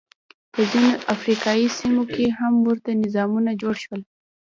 [0.53, 4.01] په ځینو افریقايي سیمو کې هم ورته نظامونه جوړ شول.